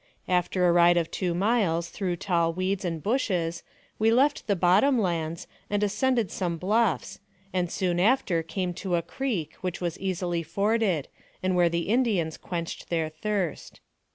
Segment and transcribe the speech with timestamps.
[0.27, 3.61] After a ride of two miles, through tall weeds and bushes,
[3.99, 7.19] we left the bottom lands, and ascended some bluffs,
[7.53, 11.07] and soon after came to a creek, which was easily forded,
[11.43, 13.79] and where the Indians quenched their thirst.